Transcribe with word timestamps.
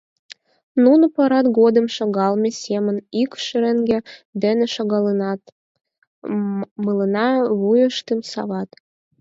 Нуно, 0.83 1.05
парад 1.15 1.45
годым 1.59 1.85
шогалме 1.95 2.49
семын, 2.63 2.97
ик 3.21 3.31
шеренге 3.45 3.99
дене 4.43 4.65
шогалынытат, 4.75 5.41
мыланна 6.85 7.27
вуйыштым 7.59 8.19
сават. 8.31 8.69